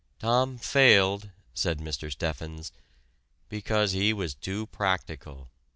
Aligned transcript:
"Tom 0.17 0.57
failed," 0.57 1.29
said 1.53 1.77
Mr. 1.77 2.11
Steffens, 2.11 2.71
"because 3.49 3.91
he 3.91 4.13
was 4.13 4.33
too 4.33 4.65
practical." 4.65 5.51